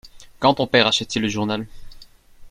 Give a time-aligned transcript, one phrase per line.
[0.39, 1.67] Quand ton père achète-t-il le journal?